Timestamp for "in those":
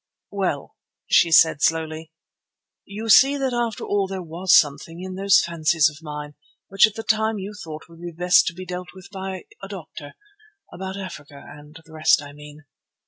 4.99-5.43